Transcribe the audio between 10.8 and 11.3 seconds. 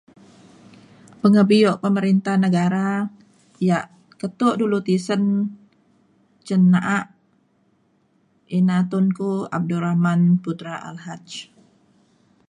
al-Haj.